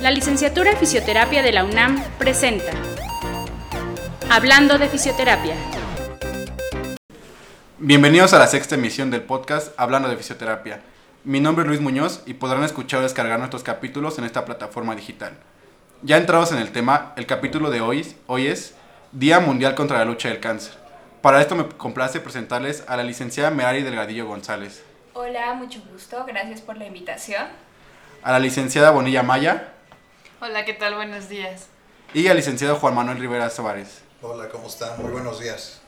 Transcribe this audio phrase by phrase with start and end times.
[0.00, 2.70] La licenciatura en fisioterapia de la UNAM presenta
[4.30, 5.56] Hablando de fisioterapia.
[7.78, 10.82] Bienvenidos a la sexta emisión del podcast Hablando de fisioterapia.
[11.24, 14.94] Mi nombre es Luis Muñoz y podrán escuchar o descargar nuestros capítulos en esta plataforma
[14.94, 15.32] digital.
[16.02, 18.76] Ya entrados en el tema, el capítulo de hoy, hoy es
[19.10, 20.74] Día Mundial contra la Lucha del Cáncer.
[21.22, 24.84] Para esto me complace presentarles a la licenciada Merari Delgadillo González.
[25.14, 27.46] Hola, mucho gusto, gracias por la invitación.
[28.22, 29.72] A la licenciada Bonilla Maya.
[30.40, 30.94] Hola, ¿qué tal?
[30.94, 31.66] Buenos días.
[32.14, 34.02] Y al licenciado Juan Manuel Rivera Suárez.
[34.22, 35.02] Hola, ¿cómo están?
[35.02, 35.80] Muy buenos días.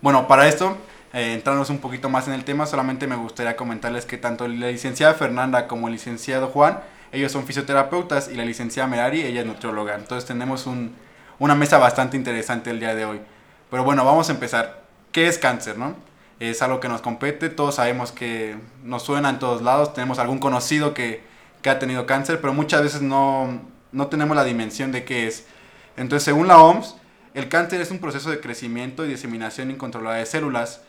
[0.00, 0.78] Bueno, para esto,
[1.12, 4.68] eh, entrarnos un poquito más en el tema, solamente me gustaría comentarles que tanto la
[4.68, 6.80] licenciada Fernanda como el licenciado Juan,
[7.12, 9.96] ellos son fisioterapeutas y la licenciada Merari, ella es nutrióloga.
[9.96, 10.96] Entonces tenemos un,
[11.38, 13.20] una mesa bastante interesante el día de hoy.
[13.70, 14.84] Pero bueno, vamos a empezar.
[15.12, 15.94] ¿Qué es cáncer, no?
[16.40, 20.38] es algo que nos compete, todos sabemos que nos suena en todos lados, tenemos algún
[20.38, 21.22] conocido que,
[21.62, 23.62] que ha tenido cáncer, pero muchas veces no,
[23.92, 25.46] no, tenemos la dimensión de qué es.
[25.96, 26.96] Entonces, según la OMS,
[27.34, 30.82] el cáncer es un proceso de crecimiento y diseminación incontrolada de células.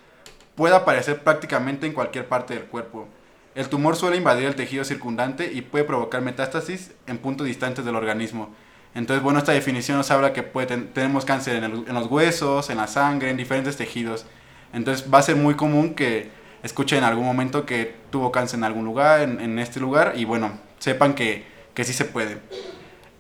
[0.55, 3.07] Puede aparecer prácticamente en cualquier parte del cuerpo.
[3.55, 7.95] El tumor suele invadir el tejido circundante y puede provocar metástasis en puntos distantes del
[7.95, 8.53] organismo.
[8.95, 12.87] Entonces, bueno, esta definición nos habla que tenemos cáncer en, en los huesos, en la
[12.87, 14.25] sangre, en diferentes tejidos.
[14.73, 16.31] Entonces va a ser muy común que
[16.63, 20.51] escuchen en algún momento que tuvo cáncer en algún lugar, en, este lugar, y bueno,
[20.79, 22.39] sepan que, que sí se puede.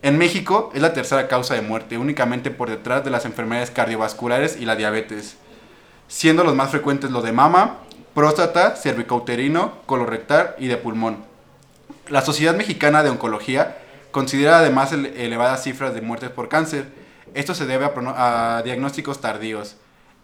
[0.01, 4.57] En México es la tercera causa de muerte, únicamente por detrás de las enfermedades cardiovasculares
[4.59, 5.37] y la diabetes,
[6.07, 7.79] siendo los más frecuentes los de mama,
[8.13, 11.25] próstata, cervicouterino, colorectal y de pulmón.
[12.09, 13.77] La Sociedad Mexicana de Oncología
[14.11, 16.87] considera además elevadas cifras de muertes por cáncer.
[17.33, 19.77] Esto se debe a diagnósticos tardíos.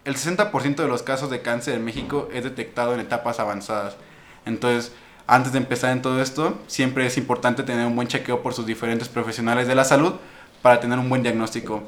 [0.06, 3.98] El 60% de los casos de cáncer en México es detectado en etapas avanzadas.
[4.46, 4.94] Entonces,
[5.28, 8.66] antes de empezar en todo esto, siempre es importante tener un buen chequeo por sus
[8.66, 10.14] diferentes profesionales de la salud
[10.62, 11.84] para tener un buen diagnóstico.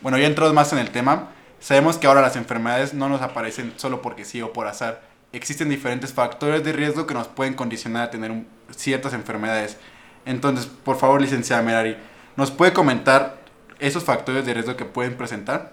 [0.00, 1.30] Bueno, ya entramos más en el tema.
[1.58, 5.02] Sabemos que ahora las enfermedades no nos aparecen solo porque sí o por azar.
[5.32, 8.32] Existen diferentes factores de riesgo que nos pueden condicionar a tener
[8.70, 9.76] ciertas enfermedades.
[10.24, 11.96] Entonces, por favor, licenciada Merari,
[12.36, 13.38] ¿nos puede comentar
[13.80, 15.72] esos factores de riesgo que pueden presentar?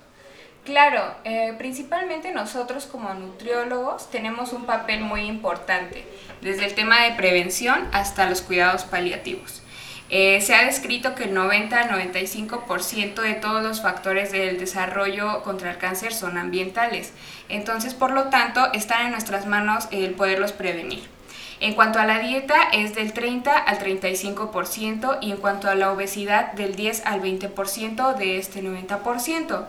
[0.66, 6.08] Claro, eh, principalmente nosotros como nutriólogos tenemos un papel muy importante,
[6.42, 9.62] desde el tema de prevención hasta los cuidados paliativos.
[10.10, 15.78] Eh, se ha descrito que el 90-95% de todos los factores del desarrollo contra el
[15.78, 17.12] cáncer son ambientales.
[17.50, 21.10] Entonces, por lo tanto, está en nuestras manos el poderlos prevenir.
[21.60, 25.92] En cuanto a la dieta, es del 30 al 35% y en cuanto a la
[25.92, 29.66] obesidad, del 10 al 20% de este 90%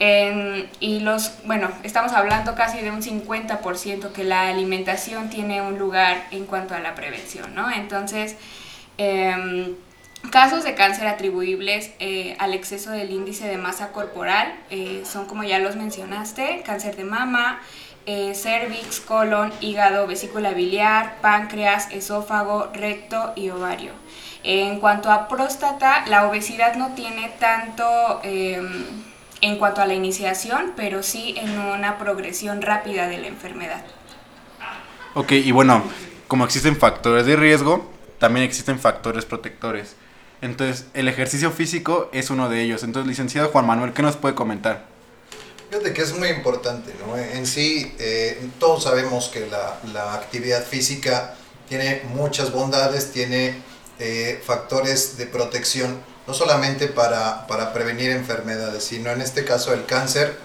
[0.00, 6.26] y los, bueno, estamos hablando casi de un 50% que la alimentación tiene un lugar
[6.30, 7.70] en cuanto a la prevención, ¿no?
[7.70, 8.36] Entonces,
[8.98, 9.74] em,
[10.30, 15.44] casos de cáncer atribuibles eh, al exceso del índice de masa corporal eh, son, como
[15.44, 17.60] ya los mencionaste, cáncer de mama,
[18.06, 23.92] eh, cervix, colon, hígado, vesícula biliar, páncreas, esófago, recto y ovario.
[24.42, 28.84] En cuanto a próstata, la obesidad no tiene tanto em,
[29.44, 33.84] en cuanto a la iniciación, pero sí en una progresión rápida de la enfermedad.
[35.12, 35.84] Ok, y bueno,
[36.28, 39.96] como existen factores de riesgo, también existen factores protectores.
[40.40, 42.84] Entonces, el ejercicio físico es uno de ellos.
[42.84, 44.86] Entonces, licenciado Juan Manuel, ¿qué nos puede comentar?
[45.68, 47.16] Fíjate que es muy importante, ¿no?
[47.18, 51.34] En sí, eh, todos sabemos que la, la, actividad física
[51.68, 53.56] tiene muchas bondades, tiene
[53.98, 60.36] eh, factores de protección no solamente para, prevenir enfermedades, sino en este caso el cáncer,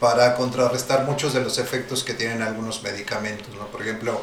[0.00, 3.66] para contrarrestar muchos de los efectos que tienen algunos medicamentos, ¿no?
[3.68, 4.20] Por ejemplo,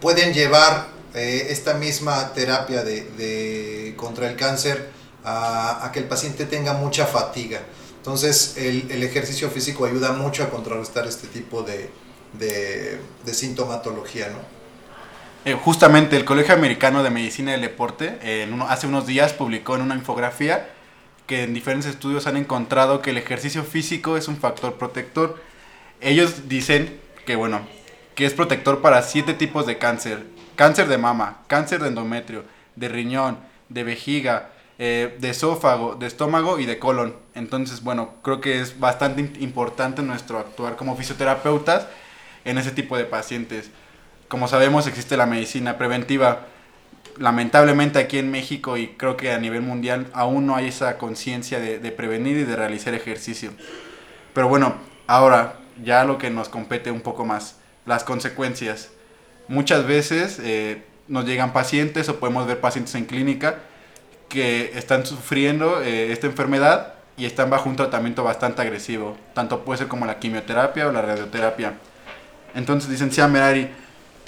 [0.01, 4.91] pueden llevar eh, esta misma terapia de, contra el cáncer
[5.25, 7.61] a, que el paciente tenga mucha fatiga.
[7.97, 11.91] Entonces el, ejercicio físico ayuda mucho a contrarrestar este tipo de,
[13.33, 14.29] sintomatología.
[14.29, 14.39] ¿no?
[15.45, 18.19] Eh, justamente el Colegio Americano de Medicina del Deporte
[18.69, 20.71] hace unos días publicó en una infografía
[21.29, 25.41] que en diferentes estudios han encontrado que el ejercicio físico es un factor protector.
[26.01, 27.61] Ellos dicen que, bueno,
[28.19, 30.27] que es protector para siete tipos de cáncer.
[30.57, 32.43] Cáncer de mama, cáncer de endometrio,
[32.75, 33.39] de riñón,
[33.69, 34.51] de vejiga,
[34.81, 37.15] eh, de esófago, de estómago y de colon.
[37.37, 41.87] Entonces, bueno, creo que es bastante importante nuestro actuar como fisioterapeutas
[42.45, 43.71] en ese tipo de pacientes.
[44.27, 46.49] como sabemos existe la medicina preventiva.
[47.19, 51.61] Lamentablemente aquí en México y creo que a nivel mundial aún no hay esa conciencia
[51.61, 53.53] de, de prevenir y de realizar ejercicio.
[54.35, 54.75] Pero bueno,
[55.07, 57.58] ahora ya lo que nos compete un poco más,
[57.89, 58.91] las consecuencias.
[59.49, 63.61] Muchas veces eh, nos llegan pacientes o podemos ver pacientes en clínica
[64.29, 69.79] que están sufriendo eh, esta enfermedad y están bajo un tratamiento bastante agresivo, tanto puede
[69.79, 71.79] ser como la quimioterapia o la radioterapia.
[72.55, 73.71] Entonces, licenciada Merari,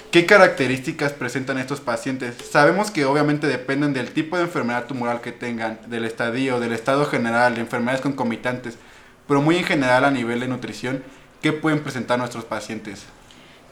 [0.09, 2.35] ¿qué características presentan estos pacientes?
[2.49, 7.05] Sabemos que obviamente dependen del tipo de enfermedad tumoral que tengan, del estadio, del estado
[7.05, 8.77] general, de enfermedades concomitantes,
[9.27, 11.03] pero muy en general a nivel de nutrición,
[11.43, 13.05] ¿qué pueden presentar nuestros pacientes?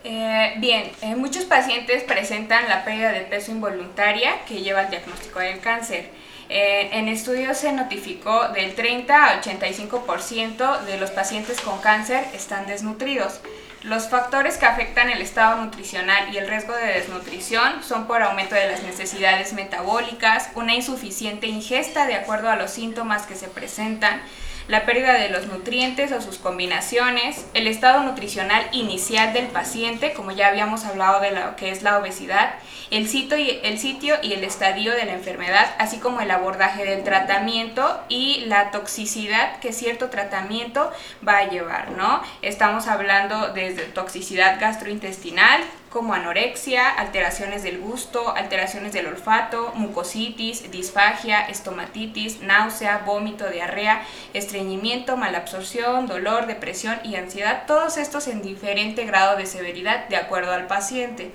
[0.04, 5.40] Eh, bien, eh, muchos pacientes presentan la pérdida de peso involuntaria que lleva al diagnóstico
[5.40, 6.10] del cáncer.
[6.48, 12.66] Eh, en estudios se notificó del 30 a 85% de los pacientes con cáncer están
[12.66, 13.40] desnutridos.
[13.84, 18.56] Los factores que afectan el estado nutricional y el riesgo de desnutrición son por aumento
[18.56, 24.22] de las necesidades metabólicas, una insuficiente ingesta de acuerdo a los síntomas que se presentan,
[24.70, 30.32] la pérdida de los nutrientes o sus combinaciones, el estado nutricional inicial del paciente, como
[30.32, 32.54] ya habíamos hablado de lo que es la obesidad,
[32.92, 36.86] el sitio, y, el sitio y el estadio de la enfermedad, así como el abordaje
[36.86, 40.92] del tratamiento y la toxicidad que cierto tratamiento
[41.28, 42.22] va a llevar, ¿no?
[42.44, 51.42] Estamos hablando desde toxicidad gastrointestinal, como anorexia, alteraciones del gusto, alteraciones del olfato, mucositis, disfagia,
[51.42, 54.04] estomatitis, náusea, vómito, diarrea,
[54.34, 60.54] estreñimiento, malabsorción, dolor, depresión y ansiedad, todos estos en diferente grado de severidad de acuerdo
[60.54, 61.32] al paciente.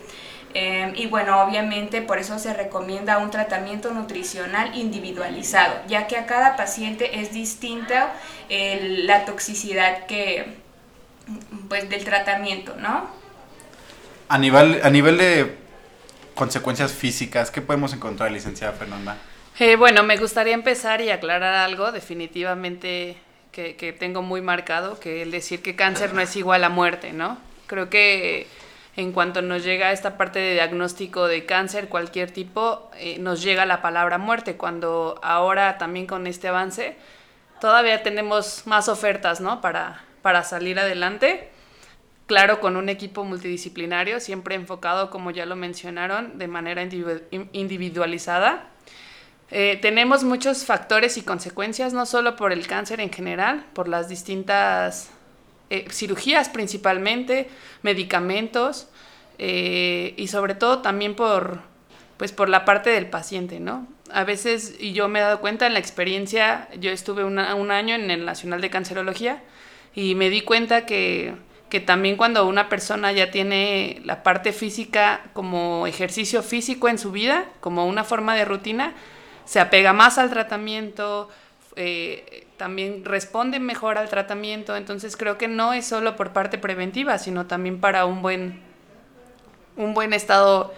[0.56, 6.26] Em, y bueno, obviamente por eso se recomienda un tratamiento nutricional individualizado, ya que a
[6.26, 8.12] cada paciente es distinta
[8.48, 10.58] la toxicidad que,
[11.68, 13.23] pues, del tratamiento, ¿no?
[14.28, 15.54] A nivel, a nivel de
[16.34, 19.16] consecuencias físicas, ¿qué podemos encontrar, licenciada Fernanda?
[19.58, 23.16] Eh, bueno, me gustaría empezar y aclarar algo definitivamente
[23.52, 27.12] que, que, tengo muy marcado, que el decir que cáncer no es igual a muerte,
[27.12, 27.38] ¿no?
[27.66, 28.48] Creo que
[28.96, 33.66] en cuanto nos llega esta parte de diagnóstico de cáncer, cualquier tipo, eh, nos llega
[33.66, 36.96] la palabra muerte, cuando ahora también con este avance
[37.60, 39.60] todavía tenemos más ofertas, ¿no?
[39.60, 41.50] Para, para salir adelante
[42.26, 46.82] claro, con un equipo multidisciplinario, siempre enfocado, como ya lo mencionaron, de manera
[47.52, 48.70] individualizada.
[49.50, 54.08] Eh, tenemos muchos factores y consecuencias, no solo por el cáncer en general, por las
[54.08, 55.10] distintas
[55.70, 57.48] eh, cirugías principalmente,
[57.82, 58.88] medicamentos
[59.38, 61.60] eh, y sobre todo también por,
[62.16, 63.86] pues por la parte del paciente, ¿no?
[64.10, 67.94] A veces, y yo me he dado cuenta en la experiencia, yo estuve un año
[67.94, 69.42] en el Nacional de Cancerología
[69.94, 71.34] y me di cuenta que
[71.74, 77.10] que también cuando una persona ya tiene la parte física como ejercicio físico en su
[77.10, 78.92] vida, como una forma de rutina,
[79.44, 81.28] se apega más al tratamiento,
[81.74, 87.18] eh, también responde mejor al tratamiento, entonces creo que no es solo por parte preventiva,
[87.18, 88.60] sino también para un buen,
[89.76, 90.72] un buen estado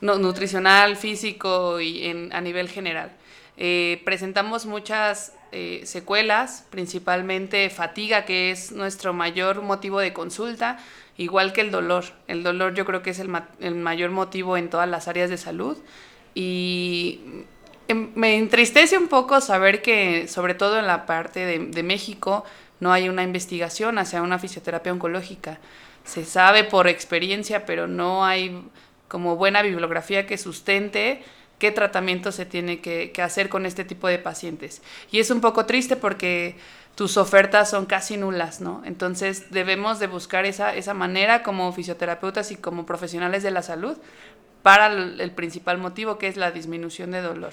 [0.00, 3.12] nutricional, físico y en, a nivel general.
[3.60, 10.78] Eh, presentamos muchas eh, secuelas, principalmente fatiga, que es nuestro mayor motivo de consulta,
[11.16, 12.04] igual que el dolor.
[12.28, 15.76] El dolor yo creo que es el, mayor motivo en todas las áreas de salud
[16.36, 17.20] y
[17.88, 22.44] em, me entristece un poco saber que, sobre todo en la parte de, de México,
[22.78, 25.58] no hay una investigación hacia una fisioterapia oncológica.
[26.04, 28.62] Se sabe por experiencia, pero no hay
[29.08, 31.24] como buena bibliografía que sustente
[31.58, 34.82] qué tratamiento se tiene que, hacer con este tipo de pacientes.
[35.10, 36.56] Y es un poco triste porque
[36.94, 38.82] tus ofertas son casi nulas, ¿no?
[38.84, 43.96] Entonces debemos de buscar esa, esa manera como fisioterapeutas y como profesionales de la salud
[44.62, 47.52] para el, principal motivo que es la disminución de dolor.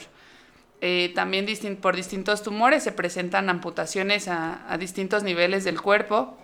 [0.81, 1.45] Eh, también
[1.81, 6.37] por distintos tumores se presentan amputaciones a, a distintos niveles del cuerpo,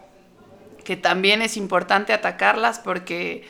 [0.83, 3.43] que también es importante atacarlas porque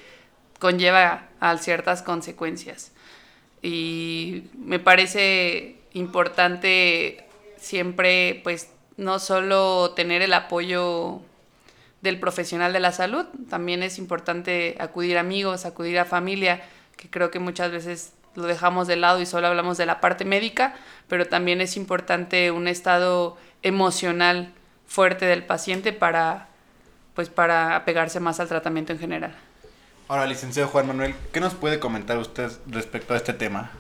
[0.60, 2.92] conlleva a ciertas consecuencias
[3.62, 7.26] y me parece importante
[7.58, 11.22] siempre pues no solo tener el apoyo
[12.02, 16.62] del profesional de la salud, también es importante acudir a amigos, acudir a familia,
[16.98, 20.26] que creo que muchas veces lo dejamos de lado y solo hablamos de la parte
[20.26, 20.76] médica,
[21.08, 24.54] pero también es importante un estado emocional
[24.88, 26.48] fuerte del paciente para
[27.14, 29.36] pues para apegarse más al tratamiento en general.
[30.12, 33.72] Ahora, licenciado Juan Manuel, ¿qué nos puede comentar usted respecto a este tema?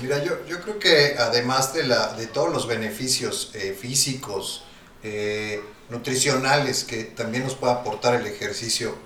[0.00, 4.64] Mira, yo, yo creo que además de, la, de todos los beneficios eh, físicos,
[5.02, 8.96] eh, nutricionales que también nos puede aportar el ejercicio,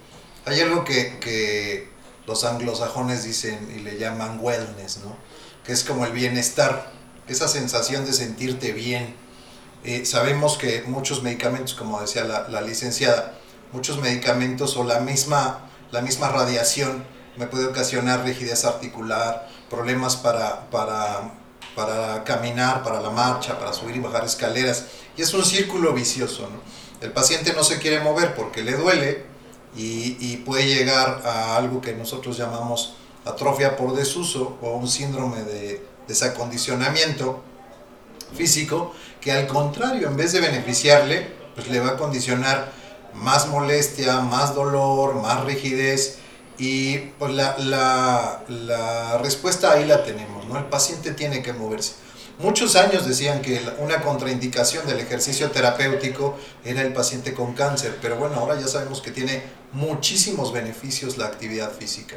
[0.44, 1.88] hay algo que, que,
[2.24, 5.16] los anglosajones dicen y le llaman wellness, ¿no?
[5.64, 6.92] que es como el bienestar,
[7.26, 9.12] esa sensación de sentirte bien.
[9.82, 13.36] Eh, sabemos que muchos medicamentos, como decía la, la, licenciada,
[13.72, 17.04] muchos medicamentos o la misma, la misma radiación
[17.36, 21.32] me puede ocasionar rigidez articular, problemas para, para,
[21.74, 24.86] para caminar, para la marcha, para subir y bajar escaleras.
[25.16, 26.42] Y es un círculo vicioso.
[26.42, 26.60] ¿no?
[27.00, 29.28] El paciente no se quiere mover porque le duele,
[29.76, 35.84] y, puede llegar a algo que nosotros llamamos atrofia por desuso o un síndrome de
[36.06, 37.42] desacondicionamiento
[38.34, 42.72] físico que al contrario, en vez de beneficiarle, pues le va a condicionar
[43.20, 46.18] más molestia, más dolor, más rigidez
[46.58, 50.58] y pues la, la, la respuesta ahí la tenemos, ¿no?
[50.58, 51.94] El paciente tiene que moverse.
[52.38, 58.16] Muchos años decían que una contraindicación del ejercicio terapéutico era el paciente con cáncer, pero
[58.16, 62.16] bueno, ahora ya sabemos que tiene muchísimos beneficios la actividad física.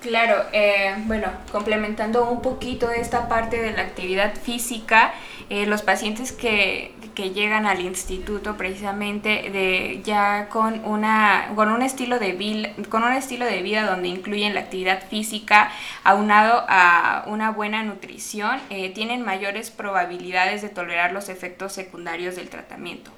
[0.00, 5.12] Claro, eh, bueno, complementando un poquito esta parte de la actividad física,
[5.50, 11.82] eh, los pacientes que, que, llegan al instituto precisamente de ya con una con un
[11.82, 15.70] estilo de vida, con un estilo de vida donde incluyen la actividad física
[16.02, 22.48] aunado a una buena nutrición, eh, tienen mayores probabilidades de tolerar los efectos secundarios del
[22.48, 23.10] tratamiento.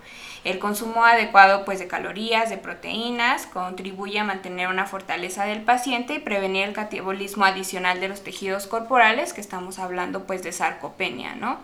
[0.44, 6.14] El consumo adecuado pues, de calorías, de proteínas, contribuye a mantener una fortaleza del paciente
[6.14, 11.36] y prevenir el catabolismo adicional de los tejidos corporales, que estamos hablando pues, de sarcopenia,
[11.36, 11.60] ¿no?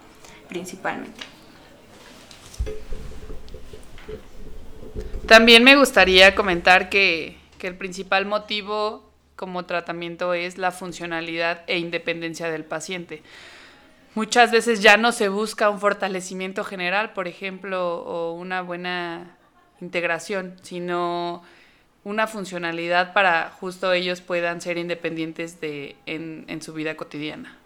[0.48, 1.37] Principalmente.
[5.26, 11.78] También me gustaría comentar que, que el principal motivo como tratamiento es la funcionalidad e
[11.78, 13.22] independencia del paciente
[14.18, 19.36] muchas veces ya no se busca un fortalecimiento general, por ejemplo, o una buena
[19.80, 21.44] integración, sino
[22.02, 27.56] una funcionalidad para justo ellos puedan ser independientes de, en, en su vida cotidiana.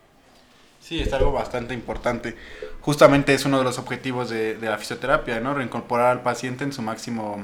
[0.83, 2.37] Sí, es algo bastante importante.
[2.81, 5.55] Justamente es uno de los objetivos de, de, la fisioterapia, ¿no?
[5.55, 7.41] Reincorporar al paciente en su máximo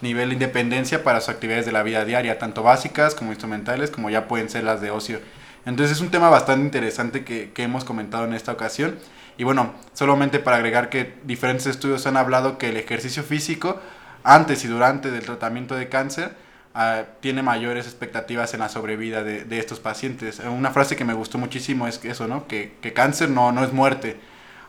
[0.00, 4.10] nivel de independencia para sus actividades de la vida diaria, tanto básicas como instrumentales, como
[4.10, 5.20] ya pueden ser las de ocio.
[5.64, 8.98] Entonces es un tema bastante interesante que, que, hemos comentado en esta ocasión.
[9.38, 13.80] Y bueno, solamente para agregar que diferentes estudios han hablado que el ejercicio físico
[14.24, 16.34] antes y durante del tratamiento de cáncer
[16.76, 20.40] uh, tiene mayores expectativas en la sobrevida de, de, estos pacientes.
[20.40, 22.46] Una frase que me gustó muchísimo es que eso, ¿no?
[22.46, 24.16] Que, que cáncer no, no es muerte.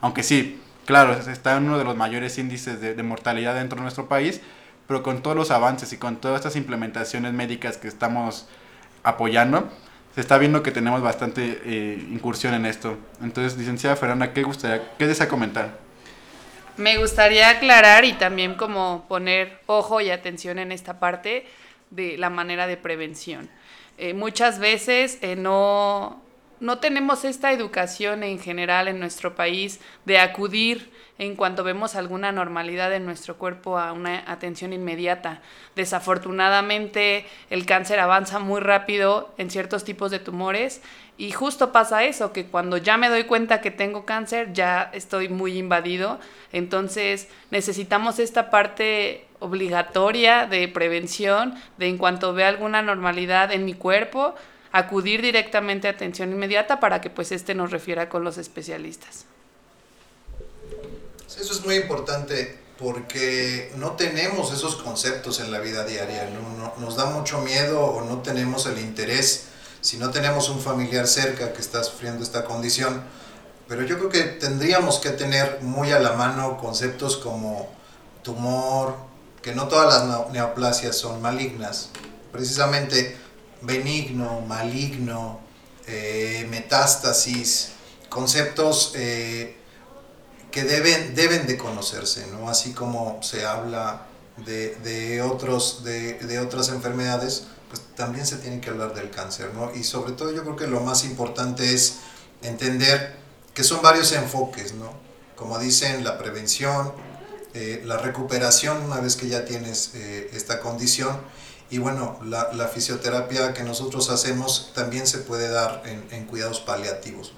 [0.01, 3.83] Aunque sí, claro, está en uno de los mayores índices de, de mortalidad dentro de
[3.83, 4.41] nuestro país,
[4.87, 8.47] pero con todos los avances y con todas estas implementaciones médicas que estamos
[9.03, 9.69] apoyando,
[10.17, 12.97] se está viendo que tenemos bastante eh, incursión en esto.
[13.21, 15.77] Entonces, licenciada Fernanda, ¿qué, gustaría, ¿qué desea comentar?
[16.75, 21.45] Me gustaría aclarar y también como poner ojo y atención en esta parte
[21.89, 23.49] de la manera de prevención.
[23.97, 26.21] Eh, muchas veces eh, no,
[26.59, 32.31] no tenemos esta educación en general en nuestro país de acudir en cuanto vemos alguna
[32.31, 35.41] normalidad en nuestro cuerpo a una atención inmediata.
[35.75, 40.81] Desafortunadamente el cáncer avanza muy rápido en ciertos tipos de tumores
[41.17, 45.29] y justo pasa eso, que cuando ya me doy cuenta que tengo cáncer ya estoy
[45.29, 46.19] muy invadido.
[46.51, 53.73] Entonces necesitamos esta parte obligatoria de prevención, de en cuanto vea alguna normalidad en mi
[53.73, 54.35] cuerpo,
[54.71, 59.25] acudir directamente a atención inmediata para que pues este nos refiera con los especialistas.
[61.39, 66.57] Eso es muy importante porque no tenemos esos conceptos en la vida diaria, ¿no?
[66.57, 69.47] No, nos da mucho miedo o no tenemos el interés
[69.81, 73.03] si no tenemos un familiar cerca que está sufriendo esta condición,
[73.67, 77.69] pero yo creo que tendríamos que tener muy a la mano conceptos como
[78.23, 78.95] tumor,
[79.41, 81.89] que no todas las neoplasias son malignas,
[82.31, 83.17] precisamente
[83.61, 85.39] benigno, maligno,
[85.87, 87.69] eh, metástasis,
[88.09, 89.57] conceptos eh,
[90.51, 92.49] que deben, deben de conocerse, ¿no?
[92.49, 98.61] Así como se habla de, de otros, de, de, otras enfermedades, pues también se tiene
[98.61, 99.73] que hablar del cáncer, ¿no?
[99.73, 101.97] Y sobre todo yo creo que lo más importante es
[102.41, 103.15] entender
[103.53, 104.91] que son varios enfoques, ¿no?
[105.35, 106.93] Como dicen, la prevención,
[107.57, 111.17] eh, la recuperación una vez que ya tienes eh, esta condición,
[111.71, 117.33] y bueno, la, fisioterapia que nosotros hacemos también se puede dar en, cuidados paliativos.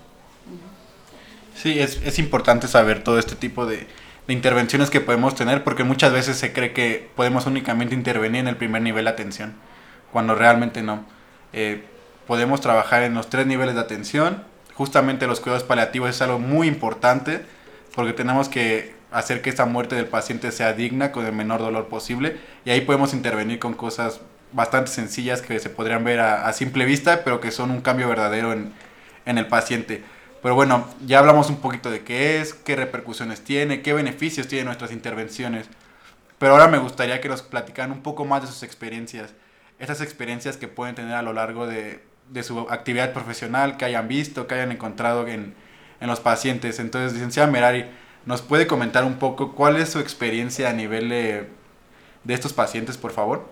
[1.56, 3.88] Sí, es, es importante saber todo este tipo de,
[4.28, 8.50] de, intervenciones que podemos tener porque muchas veces se cree que podemos únicamente intervenir en
[8.50, 9.56] el primer nivel de atención,
[10.12, 11.06] cuando realmente no.
[11.54, 11.86] Eh,
[12.28, 14.44] podemos trabajar en los tres niveles de atención.
[14.74, 17.46] Justamente los cuidados paliativos es algo muy importante
[17.96, 21.88] porque tenemos que hacer que esta muerte del paciente sea digna con el menor dolor
[21.88, 26.86] posible y ahí podemos intervenir con cosas bastante sencillas que se podrían ver a, simple
[26.86, 28.74] vista, pero que son un cambio verdadero en,
[29.26, 30.04] en el paciente.
[30.42, 34.66] Pero bueno, ya hablamos un poquito de qué es, qué repercusiones tiene, qué beneficios tienen
[34.66, 35.68] nuestras intervenciones.
[36.38, 39.34] Pero ahora me gustaría que nos platicaran un poco más de sus experiencias.
[39.78, 44.08] Esas experiencias que pueden tener a lo largo de, de su actividad profesional, que hayan
[44.08, 45.54] visto, que hayan encontrado en,
[46.00, 46.80] en los pacientes.
[46.80, 47.86] Entonces, licenciada Merari,
[48.30, 51.48] ¿nos puede comentar un poco cuál es su experiencia a nivel de,
[52.28, 53.50] estos pacientes, por favor?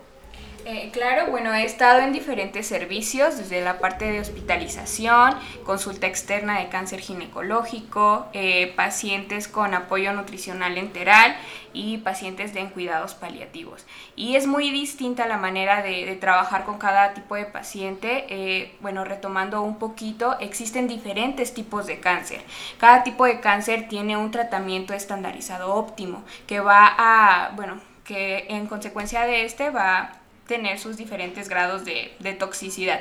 [0.70, 5.34] Eh, claro, bueno, he estado en diferentes servicios, desde la parte de hospitalización,
[5.64, 11.34] consulta externa de cáncer ginecológico, eh, pacientes con apoyo nutricional enteral
[11.72, 13.86] y pacientes de en cuidados paliativos.
[14.14, 18.26] Y es muy distinta la manera de, trabajar con cada tipo de paciente.
[18.28, 22.42] Eh, bueno, retomando un poquito, existen diferentes tipos de cáncer.
[22.76, 28.66] Cada tipo de cáncer tiene un tratamiento estandarizado óptimo que va a, bueno, que en
[28.66, 33.00] consecuencia de este va tener sus diferentes grados de, toxicidad.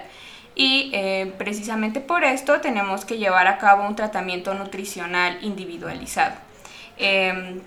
[0.54, 6.36] Y eh, precisamente por esto tenemos que llevar a cabo un tratamiento nutricional individualizado.
[6.98, 7.62] Em,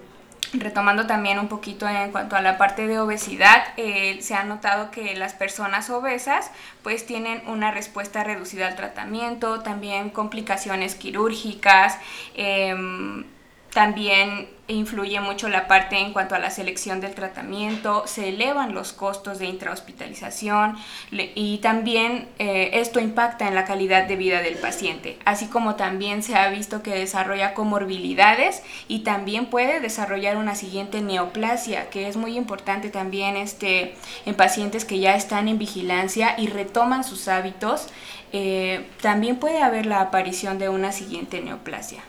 [0.53, 4.91] retomando también un poquito en cuanto a la parte de obesidad, eh, se ha notado
[4.91, 6.51] que las personas obesas
[6.83, 11.97] pues tienen una respuesta reducida al tratamiento, también complicaciones quirúrgicas,
[12.35, 13.25] em,
[13.73, 18.93] también influye mucho la parte en cuanto a la selección del tratamiento, se elevan los
[18.93, 20.77] costos de intrahospitalización
[21.11, 26.23] y también eh, esto impacta en la calidad de vida del paciente, así como también
[26.23, 32.17] se ha visto que desarrolla comorbilidades y también puede desarrollar una siguiente neoplasia, que es
[32.17, 33.97] muy importante también este,
[34.27, 37.89] en pacientes que ya están en vigilancia y retoman sus hábitos,
[38.33, 42.03] eh, también puede haber la aparición de una siguiente neoplasia.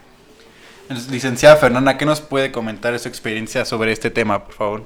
[0.90, 4.86] Licenciada Fernanda, ¿qué nos puede comentar su experiencia sobre este tema, por favor?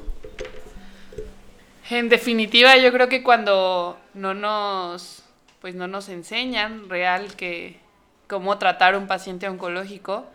[1.89, 5.23] En definitiva, yo creo que cuando no nos,
[5.61, 7.79] pues no nos enseñan real que
[8.27, 10.25] cómo tratar un paciente oncológico,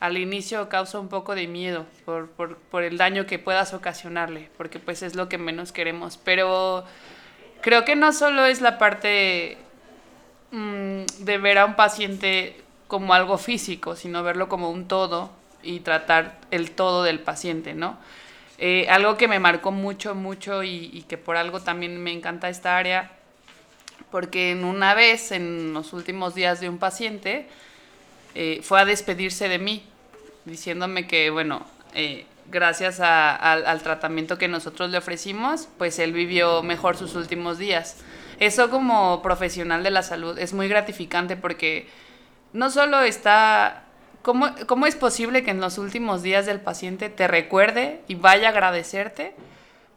[0.00, 4.50] al inicio causa un poco de miedo por, por, por el daño que puedas ocasionarle,
[4.56, 6.18] porque pues es lo que menos queremos.
[6.22, 6.84] Pero
[7.60, 9.56] creo que no solo es la parte
[10.50, 12.63] mm, de ver a un paciente
[12.94, 15.32] como algo físico, sino verlo como un todo
[15.64, 17.98] y tratar el todo del paciente, ¿no?
[18.58, 22.78] Eh, algo que me marcó mucho, mucho y, que por algo también me encanta esta
[22.78, 23.10] área,
[24.12, 27.48] porque en una vez, en los últimos días de un paciente,
[28.36, 29.82] eh, fue a despedirse de mí,
[30.44, 36.96] diciéndome que, bueno, eh, gracias al tratamiento que nosotros le ofrecimos, pues él vivió mejor
[36.96, 38.04] sus últimos días.
[38.38, 41.88] Eso como profesional de la salud es muy gratificante porque
[42.54, 43.82] no solo está...
[44.22, 48.48] ¿Cómo, ¿Cómo es posible que en los últimos días del paciente te recuerde y vaya
[48.48, 49.34] a agradecerte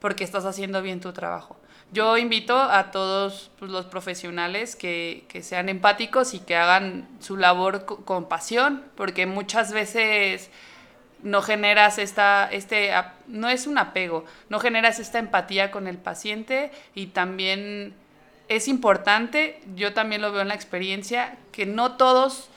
[0.01, 1.55] porque estás haciendo bien tu trabajo?
[1.93, 7.37] Yo invito a todos pues, los profesionales que, que, sean empáticos y que hagan su
[7.37, 10.49] labor con pasión, porque muchas veces
[11.23, 12.91] no generas esta, este,
[13.27, 17.93] no es un apego, no generas esta empatía con el paciente y también
[18.49, 22.49] es importante, yo también lo veo en la experiencia, que no todos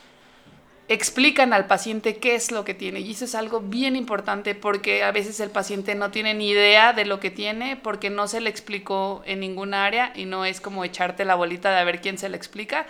[0.87, 2.99] explican al paciente qué es lo que tiene.
[2.99, 6.91] Y eso es algo bien importante porque a veces el paciente no tiene ni idea
[6.91, 10.59] de lo que tiene porque no se le explicó en ninguna área y no es
[10.59, 12.87] como echarte la bolita de a ver quién se le explica.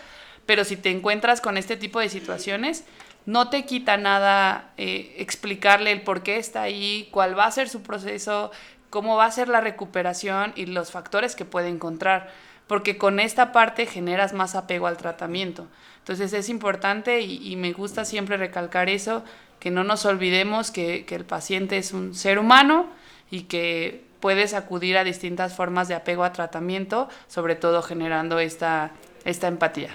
[0.47, 2.85] Pero si te encuentras con este tipo de situaciones,
[3.27, 7.69] no te quita nada eh, explicarle el por qué está ahí, cuál va a ser
[7.69, 8.51] su proceso,
[8.89, 12.31] cómo va a ser la recuperación y los factores que puede encontrar
[12.71, 15.67] porque con esta parte generas más apego al tratamiento.
[15.99, 19.25] Entonces es importante y, me gusta siempre recalcar eso,
[19.59, 22.89] que no nos olvidemos que, el paciente es un ser humano
[23.29, 28.91] y que puedes acudir a distintas formas de apego a tratamiento, sobre todo generando esta,
[29.25, 29.89] empatía.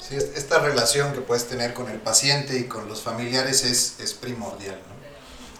[0.00, 4.12] Sí, esta relación que puedes tener con el paciente y con los familiares es, es
[4.12, 4.80] primordial.
[4.88, 4.95] ¿no?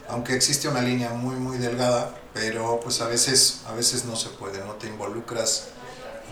[0.09, 4.29] Aunque existe una línea muy muy delgada, pero pues a veces, a veces no se
[4.29, 5.69] puede, no te involucras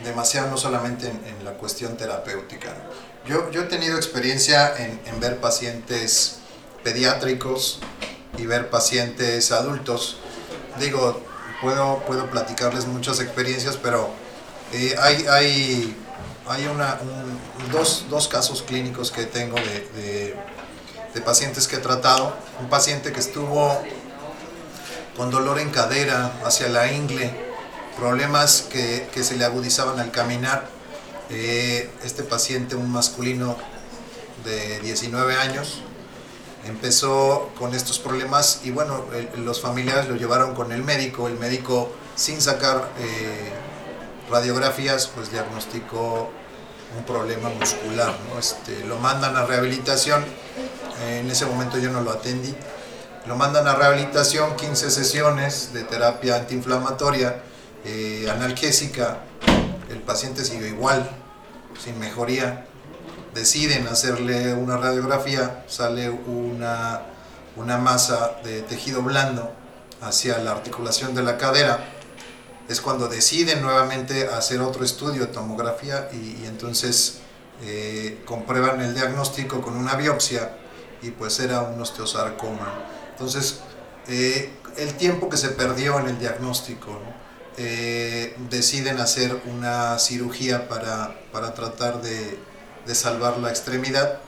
[0.05, 2.75] demasiado no solamente en, la cuestión terapéutica.
[3.27, 6.39] Yo, yo he tenido experiencia en, en, ver pacientes
[6.83, 7.81] pediátricos
[8.37, 10.19] y ver pacientes adultos.
[10.79, 11.21] Digo,
[11.63, 14.11] puedo, puedo platicarles muchas experiencias, pero
[14.73, 15.97] eh, hay, hay,
[16.47, 16.99] hay una,
[17.73, 20.37] dos, dos, casos clínicos que tengo de, de
[21.15, 22.37] de pacientes que he tratado.
[22.61, 23.81] Un paciente que estuvo
[25.17, 27.33] con dolor en cadera, hacia la ingle,
[27.97, 30.69] problemas que, se le agudizaban al caminar.
[31.31, 33.57] Eh, este paciente, un masculino
[34.45, 35.83] de 19 años,
[36.67, 39.05] empezó con estos problemas y bueno,
[39.37, 43.53] los familiares lo llevaron con el médico, el médico sin sacar eh,
[44.31, 46.31] radiografías pues diagnosticó
[46.97, 50.25] un problema muscular, este, lo mandan a rehabilitación,
[51.03, 52.55] en ese momento yo no lo atendí,
[53.27, 57.43] lo mandan a rehabilitación, 15 sesiones de terapia antiinflamatoria,
[57.85, 59.21] eh, analgésica,
[59.91, 61.11] el paciente sigue igual,
[61.83, 62.67] sin mejoría,
[63.35, 67.03] deciden hacerle una radiografía, sale una,
[67.57, 69.53] una masa de tejido blando
[70.01, 71.85] hacia la articulación de la cadera,
[72.69, 77.19] es cuando deciden nuevamente hacer otro estudio tomografía y, entonces
[77.63, 80.51] eh, comprueban el diagnóstico con una biopsia
[81.05, 82.73] y pues era un osteosarcoma.
[83.11, 83.61] Entonces,
[84.09, 86.99] eh, el tiempo que se perdió en el diagnóstico,
[87.57, 92.39] eh, deciden hacer una cirugía para, para tratar de,
[92.85, 94.19] de, salvar la extremidad.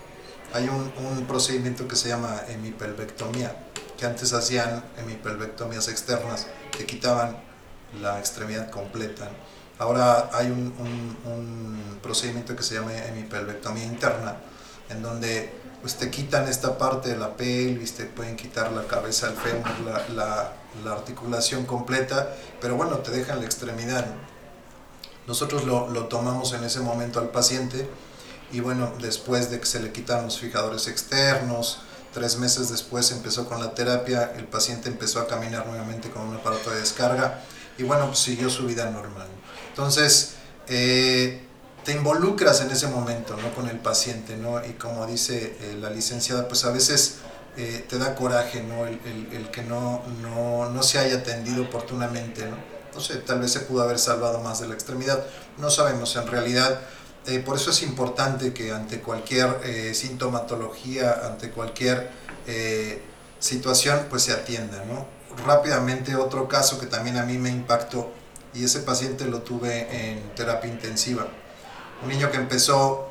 [0.52, 0.92] Hay un,
[1.26, 3.56] procedimiento que se llama hemipelvectomía,
[3.98, 7.36] que antes hacían hemipelvectomías externas, que quitaban
[8.00, 9.28] la extremidad completa.
[9.78, 10.72] Ahora hay un,
[11.24, 14.36] un, procedimiento que se llama hemipelvectomía interna,
[14.88, 15.52] en donde
[15.86, 19.70] pues, te quitan esta parte de la pelvis, te pueden quitar la cabeza, el fémur,
[19.84, 20.52] la, la,
[20.84, 24.04] la articulación completa, pero bueno, te dejan la extremidad.
[25.28, 27.88] Nosotros lo, lo tomamos en ese momento al paciente
[28.50, 31.78] y bueno, después de que se le quitaron los fijadores externos,
[32.12, 36.34] tres meses después empezó con la terapia, el paciente empezó a caminar nuevamente con un
[36.34, 37.44] aparato de descarga
[37.78, 39.28] y bueno, siguió su vida normal.
[39.68, 40.32] Entonces,
[40.66, 41.45] eh,
[41.86, 43.54] te involucras en ese momento, ¿no?
[43.54, 44.62] Con el paciente, ¿no?
[44.66, 47.18] Y como dice eh, la licenciada, pues a veces
[47.56, 48.86] eh, te da coraje, ¿no?
[48.86, 53.00] El, que no, no, no, se haya atendido oportunamente, ¿no?
[53.00, 55.24] Sé, tal vez se pudo haber salvado más de la extremidad,
[55.58, 56.80] no sabemos en realidad.
[57.44, 62.10] por eso es importante que ante cualquier sintomatología, ante cualquier
[63.38, 65.06] situación, pues se atienda, ¿no?
[65.44, 68.10] rápidamente otro caso que también a mí me impactó
[68.54, 71.26] y ese paciente lo tuve en terapia intensiva.
[72.02, 73.08] Un niño que empezó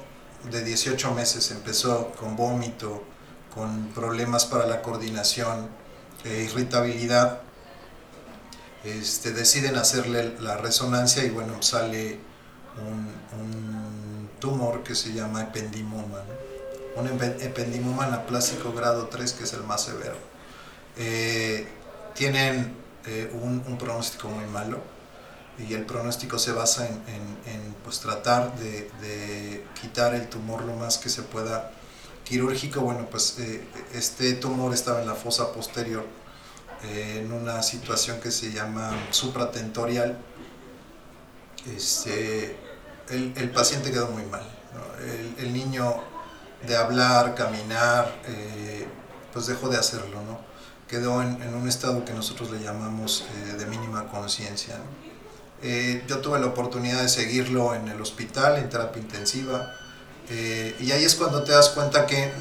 [0.52, 3.04] de 18 meses, empezó con vómito,
[3.54, 5.70] con problemas para la coordinación,
[6.24, 7.42] eh, irritabilidad.
[8.84, 12.20] Este, deciden hacerle la resonancia y bueno, sale
[12.78, 16.22] un, tumor que se llama ependimoma.
[16.96, 20.18] Un ependimoma anaplásico grado 3 que es el más severo.
[20.98, 21.68] Eh,
[22.14, 24.80] tienen eh, un, pronóstico muy malo
[25.58, 31.10] y el pronóstico se basa en, pues, tratar de, quitar el tumor lo más que
[31.10, 31.72] se pueda
[32.24, 32.82] quirúrgico.
[32.82, 33.64] Bueno, pues eh,
[33.94, 36.06] este tumor estaba en la fosa posterior
[36.84, 40.18] eh, en una situación que se llama supratentorial.
[41.76, 42.58] Este,
[43.10, 44.44] el, paciente quedó muy mal.
[45.38, 45.96] El, niño
[46.68, 48.14] de hablar, caminar,
[49.34, 50.56] pues dejó de hacerlo, ¿no?
[50.88, 54.78] quedó en, un estado que nosotros le llamamos eh, de mínima conciencia.
[55.64, 59.74] Eh, yo tuve la oportunidad de seguirlo en el hospital, en terapia intensiva,
[60.30, 62.32] eh, y ahí es cuando te das cuenta que,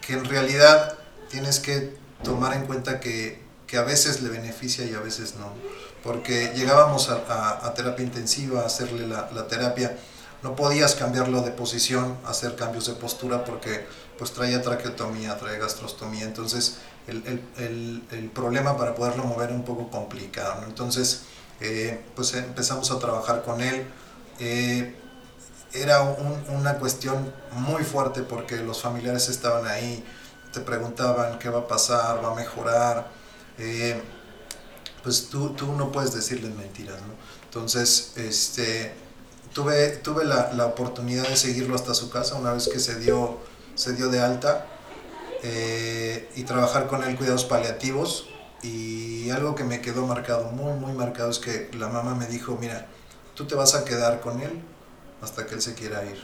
[0.00, 0.96] que, en realidad
[1.30, 5.52] tienes que tomar en cuenta que, que, a veces le beneficia y a veces no.
[6.02, 9.96] Porque llegábamos a, a, terapia intensiva, a hacerle la, la terapia,
[10.42, 13.86] no podías cambiarlo de posición, hacer cambios de postura porque
[14.18, 16.78] pues traía traqueotomía, traía gastrostomía, entonces
[17.08, 20.62] el, problema para poderlo mover un poco complicado.
[20.66, 21.22] Entonces,
[21.60, 23.86] eh, pues empezamos a trabajar con él.
[24.38, 24.94] Eh,
[25.72, 30.02] era una cuestión muy fuerte porque los familiares estaban ahí,
[30.52, 33.10] te preguntaban qué va a pasar, va a mejorar.
[33.58, 34.00] Eh,
[35.02, 36.96] pues tú, tú, no puedes decirles mentiras,
[37.44, 38.94] Entonces, este,
[39.52, 43.38] tuve, tuve la, la, oportunidad de seguirlo hasta su casa una vez que se dio,
[43.74, 44.66] se dio de alta
[45.42, 48.28] eh, y trabajar con él cuidados paliativos.
[48.62, 52.56] Y algo que me quedó marcado, muy, muy marcado, es que la mamá me dijo,
[52.60, 52.88] mira,
[53.34, 54.60] tú te vas a quedar con él
[55.22, 56.18] hasta que él se quiera ir.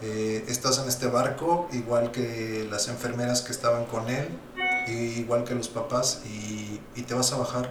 [0.00, 4.28] Eh, estás en este barco, igual que las enfermeras que estaban con él,
[4.88, 7.70] igual que los papás, y, y te vas a bajar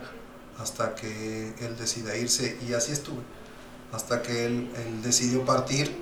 [0.58, 2.58] hasta que él decida irse.
[2.66, 3.22] Y así estuve,
[3.92, 5.94] hasta que él, él decidió partir,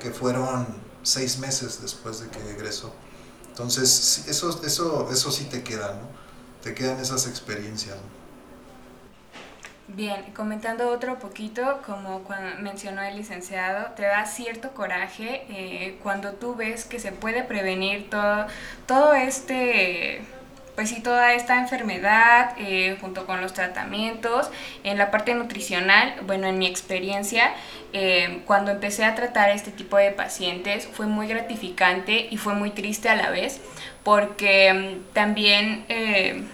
[0.00, 0.66] que fueron
[1.04, 2.92] seis meses después de que egresó.
[3.56, 6.06] Entonces, eso, eso, eso sí te queda, ¿no?
[6.62, 7.96] Te quedan esas experiencias.
[9.88, 12.22] Bien, comentando otro poquito, como
[12.60, 18.10] mencionó el licenciado, te da cierto coraje eh, cuando tú ves que se puede prevenir
[18.10, 18.46] todo,
[18.86, 20.20] todo este
[20.76, 24.50] pues sí, toda esta enfermedad eh, junto con los tratamientos.
[24.84, 27.54] En la parte nutricional, bueno, en mi experiencia,
[27.92, 32.70] eh, cuando empecé a tratar este tipo de pacientes fue muy gratificante y fue muy
[32.70, 33.60] triste a la vez
[34.04, 36.44] porque mm, también eh,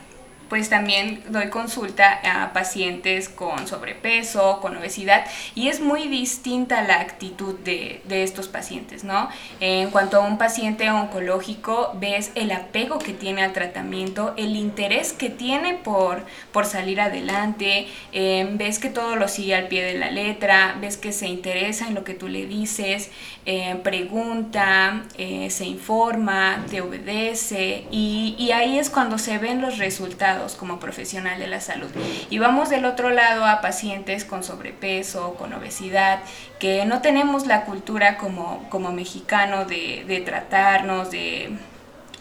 [0.52, 7.00] pues también doy consulta a pacientes con sobrepeso, con obesidad, y es muy distinta la
[7.00, 9.30] actitud de, estos pacientes, ¿no?
[9.60, 15.14] En cuanto a un paciente oncológico, ves el apego que tiene al tratamiento, el interés
[15.14, 19.94] que tiene por, por salir adelante, eh, ves que todo lo sigue al pie de
[19.94, 23.10] la letra, ves que se interesa en lo que tú le dices,
[23.44, 30.54] eh, pregunta, eh, se informa, te obedece, y, ahí es cuando se ven los resultados
[30.54, 31.90] como profesional de la salud.
[32.30, 36.20] Y vamos del otro lado a pacientes con sobrepeso, con obesidad,
[36.60, 41.50] que no tenemos la cultura como, como mexicano de, tratarnos, de,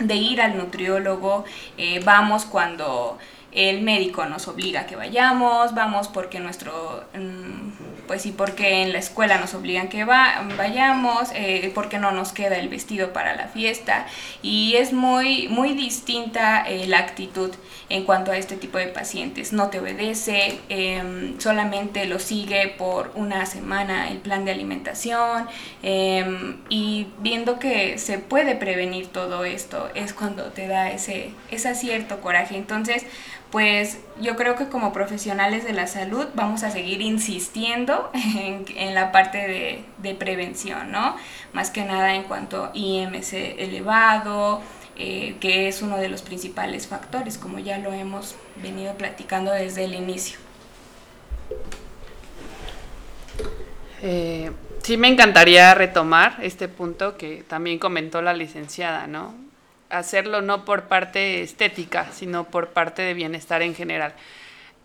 [0.09, 1.45] ir al nutriólogo.
[1.77, 3.19] Eh, vamos cuando
[3.51, 8.93] el médico nos obliga a que vayamos, vamos porque nuestro, mm, pues sí, porque en
[8.93, 13.35] la escuela nos obligan que va, vayamos, eh, porque no nos queda el vestido para
[13.35, 14.07] la fiesta
[14.41, 17.51] y es muy, muy distinta eh, la actitud
[17.89, 19.53] en cuanto a este tipo de pacientes.
[19.53, 25.47] No te obedece, em, solamente lo sigue por una semana el plan de alimentación
[25.83, 31.75] em, y viendo que se puede prevenir todo esto es cuando te da ese, ese
[31.75, 32.55] cierto coraje.
[32.55, 33.05] Entonces,
[33.51, 39.11] pues yo creo que como profesionales de la salud vamos a seguir insistiendo en, la
[39.11, 41.15] parte de, prevención, ¿no?
[41.53, 44.61] Más que nada en cuanto a IMC elevado,
[44.97, 49.85] eh, que es uno de los principales factores, como ya lo hemos venido platicando desde
[49.85, 50.39] el inicio.
[54.01, 59.40] Eh, sí me encantaría retomar este punto que también comentó la licenciada, ¿no?
[59.91, 64.13] Hacerlo no por parte estética, sino por parte de bienestar en general.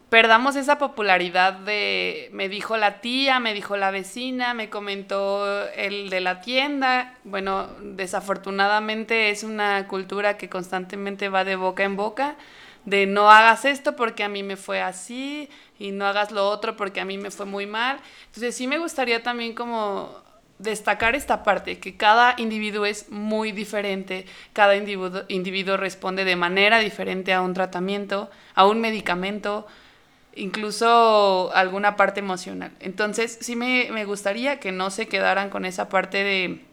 [0.08, 6.10] Perdamos esa popularidad de me dijo la tía, me dijo la vecina, me comentó el
[6.10, 7.14] de la tienda.
[7.24, 12.36] Bueno, desafortunadamente es una cultura que constantemente va de boca en boca,
[12.84, 16.76] de no hagas esto porque a mí me fue así y no hagas lo otro
[16.76, 17.98] porque a mí me fue muy mal.
[18.26, 20.22] Entonces sí me gustaría también como
[20.58, 26.78] destacar esta parte, que cada individuo es muy diferente, cada individuo, individuo, responde de manera
[26.78, 29.66] diferente a un tratamiento, a un medicamento,
[30.34, 32.72] incluso alguna parte emocional.
[32.80, 36.64] Entonces, sí me, me gustaría que no se quedaran con esa parte de,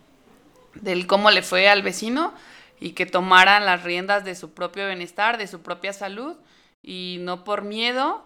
[0.76, 2.34] del cómo le fue al vecino
[2.80, 6.36] y que tomaran las riendas de su propio bienestar, de su propia salud
[6.82, 8.26] y no por miedo,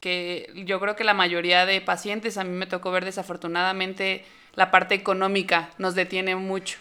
[0.00, 4.70] que yo creo que la mayoría de pacientes, a mí me tocó ver desafortunadamente, la
[4.70, 6.78] parte económica nos detiene mucho.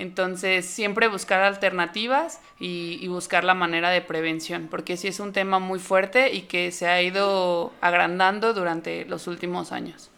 [0.00, 5.58] Entonces, siempre buscar alternativas y, buscar la manera de prevención, porque sí es un tema
[5.58, 10.10] muy fuerte y que se ha ido agrandando durante los últimos años.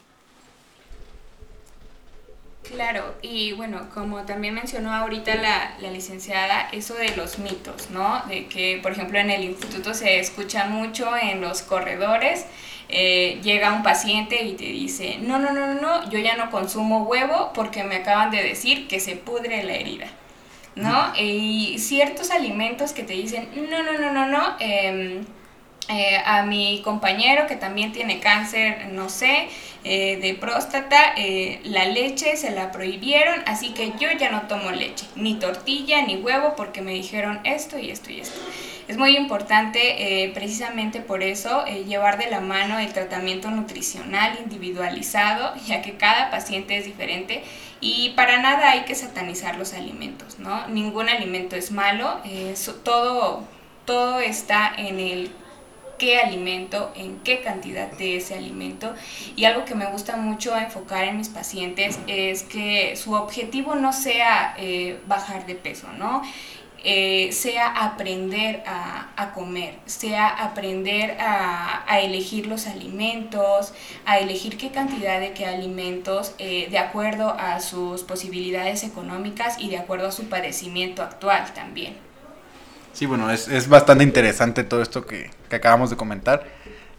[2.62, 8.22] Claro, y bueno, como también mencionó ahorita la, la, licenciada, eso de los mitos, ¿no?
[8.28, 12.46] De que, por ejemplo, en el instituto se escucha mucho en los corredores
[12.94, 17.04] eh, llega un paciente y te dice, no, no, no, no, yo ya no consumo
[17.04, 20.06] huevo porque me acaban de decir que se pudre la herida.
[20.74, 21.12] ¿No?
[21.18, 25.24] Y ciertos alimentos que te dicen, no, no, no, no, no, em,
[25.88, 29.48] eh, a mi compañero que también tiene cáncer, no sé,
[29.84, 31.14] eh, de próstata,
[31.64, 36.16] la leche se la prohibieron, así que yo ya no tomo leche, ni tortilla, ni
[36.16, 38.40] huevo, porque me dijeron esto y esto y esto.
[38.88, 44.38] Es muy importante, eh, precisamente por eso, eh, llevar de la mano el tratamiento nutricional
[44.42, 47.42] individualizado, ya que cada paciente es diferente
[47.80, 50.68] y para nada hay que satanizar los alimentos, ¿no?
[50.68, 52.20] Ningún alimento es malo,
[52.84, 53.44] todo,
[53.84, 55.32] todo está en el
[56.02, 58.92] qué alimento, en qué cantidad de ese alimento.
[59.36, 63.92] Y algo que me gusta mucho enfocar en mis pacientes es que su objetivo no
[63.92, 66.22] sea eh, bajar de peso, ¿no?
[66.84, 73.72] Eh, sea aprender a, comer, sea aprender a, elegir los alimentos,
[74.04, 79.70] a elegir qué cantidad de qué alimentos eh, de acuerdo a sus posibilidades económicas y
[79.70, 81.96] de acuerdo a su padecimiento actual también.
[82.92, 86.44] Sí, bueno, es, bastante interesante todo esto que, que acabamos de comentar.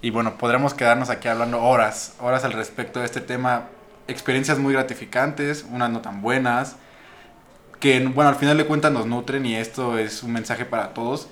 [0.02, 3.68] Y bueno, podremos quedarnos aquí hablando horas, horas al respecto de este tema.
[4.08, 6.78] Experiencias muy gratificantes, unas no tan buenas,
[7.84, 11.28] que bueno, al final de cuentas nos nutren y esto es un mensaje para todos.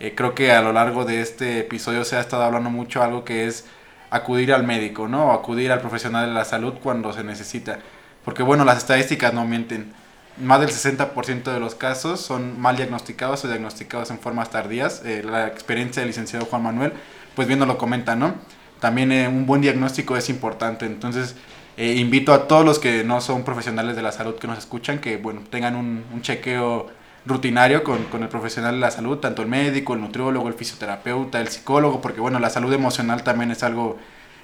[0.00, 3.24] Eh, creo que a lo largo de este episodio se ha estado hablando mucho algo
[3.24, 3.66] que es
[4.10, 5.30] acudir al médico, ¿no?
[5.30, 7.78] acudir al profesional de la salud cuando se necesita.
[8.24, 9.92] Porque bueno, las estadísticas no mienten.
[10.38, 15.02] más del 60% de los casos son mal diagnosticados o diagnosticados en formas tardías.
[15.04, 16.94] Eh, la experiencia del licenciado Juan Manuel,
[17.36, 18.34] pues bien lo comenta, ¿no?
[18.80, 21.36] También eh, un buen diagnóstico es importante, entonces
[21.76, 24.98] eh, invito a todos los que no son profesionales de la salud que nos escuchan
[24.98, 26.88] que, bueno, tengan un, chequeo
[27.24, 31.40] rutinario con, con, el profesional de la salud, tanto el médico, el nutriólogo, el fisioterapeuta,
[31.40, 33.98] el psicólogo, porque bueno, la salud emocional también es algo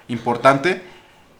[0.09, 0.83] importante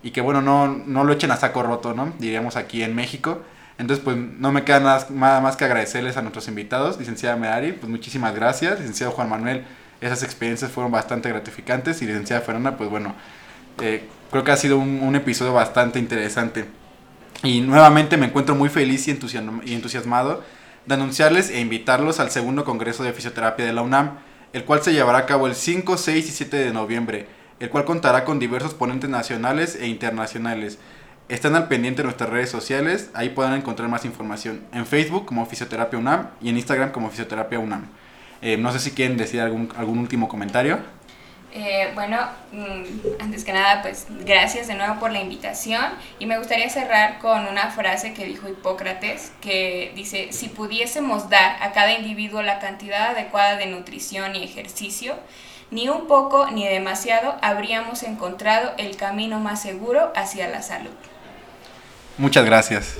[0.03, 2.13] y que bueno, no, no lo echen a saco roto, ¿no?
[2.19, 3.43] Diríamos aquí en México.
[3.79, 7.73] Entonces, pues no me queda nada, nada más que agradecerles a nuestros invitados, licenciada Medari,
[7.73, 9.65] pues muchísimas gracias, licenciado Juan Manuel,
[10.01, 13.15] esas experiencias fueron bastante gratificantes y licenciada Fernanda, pues bueno,
[13.81, 16.67] eh, creo que ha sido un, un, episodio bastante interesante.
[17.43, 19.19] Y nuevamente me encuentro muy feliz y,
[19.65, 20.43] y entusiasmado
[20.87, 24.19] de anunciarles e invitarlos al segundo Congreso de Fisioterapia de la UNAM,
[24.55, 27.27] el cual se llevará a cabo el 5, 6 y 7 de noviembre,
[27.61, 30.79] el cual contará con diversos ponentes nacionales e internacionales.
[31.29, 34.63] Están al pendiente de nuestras redes sociales, ahí podrán encontrar más información.
[34.73, 37.89] En Facebook como Fisioterapia UNAM y en Instagram como Fisioterapia UNAM.
[38.41, 40.79] Eh, no sé si quieren decir algún, algún último comentario.
[41.53, 42.19] Eh, bueno,
[42.53, 45.83] mm, antes que nada, pues gracias de nuevo por la invitación
[46.19, 51.63] y me gustaría cerrar con una frase que dijo Hipócrates, que dice, si pudiésemos dar
[51.63, 55.17] a cada individuo la cantidad adecuada de nutrición y ejercicio,
[55.71, 60.95] ni un poco ni demasiado habríamos encontrado el camino más seguro hacia la salud.
[62.19, 62.99] Muchas gracias.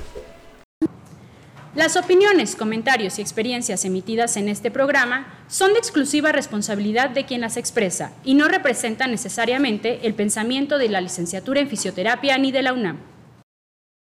[1.75, 7.41] Las opiniones, comentarios y experiencias emitidas en este programa son de exclusiva responsabilidad de quien
[7.41, 12.63] las expresa y no representan necesariamente el pensamiento de la licenciatura en fisioterapia ni de
[12.63, 12.97] la UNAM.